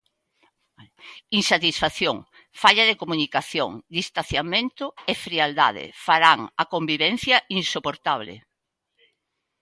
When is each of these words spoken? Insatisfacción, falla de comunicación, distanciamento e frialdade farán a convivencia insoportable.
Insatisfacción, 1.39 2.15
falla 2.61 2.83
de 2.89 2.99
comunicación, 3.01 3.69
distanciamento 3.97 4.85
e 5.11 5.13
frialdade 5.25 5.85
farán 6.05 6.39
a 6.61 6.63
convivencia 6.73 7.37
insoportable. 7.59 8.33